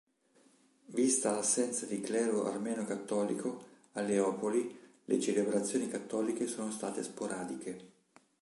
Vista 0.87 1.29
l'assenza 1.29 1.85
di 1.85 2.01
clero 2.01 2.47
armeno-cattolico 2.47 3.63
a 3.91 4.01
Leopoli, 4.01 4.75
le 5.05 5.19
celebrazioni 5.19 5.87
cattoliche 5.89 6.47
sono 6.47 6.71
state 6.71 7.03
sporadiche. 7.03 7.89